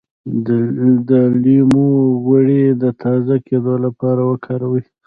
[1.07, 1.11] د
[1.43, 1.87] لیمو
[2.23, 4.83] غوړي د تازه کیدو لپاره وکاروئ